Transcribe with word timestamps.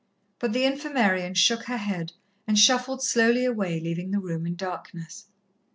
But 0.39 0.51
the 0.51 0.63
Infirmarian 0.63 1.35
shook 1.37 1.65
her 1.65 1.77
head 1.77 2.13
and 2.47 2.57
shuffled 2.57 3.03
slowly 3.03 3.45
away, 3.45 3.79
leaving 3.79 4.09
the 4.09 4.19
room 4.19 4.47
in 4.47 4.55
darkness. 4.55 5.27